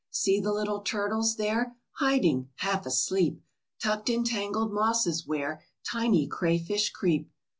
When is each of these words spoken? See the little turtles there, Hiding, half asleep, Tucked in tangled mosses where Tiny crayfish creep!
See 0.09 0.39
the 0.39 0.51
little 0.51 0.79
turtles 0.79 1.35
there, 1.35 1.75
Hiding, 1.99 2.49
half 2.55 2.87
asleep, 2.87 3.39
Tucked 3.79 4.09
in 4.09 4.23
tangled 4.23 4.73
mosses 4.73 5.27
where 5.27 5.63
Tiny 5.85 6.25
crayfish 6.25 6.89
creep! 6.89 7.29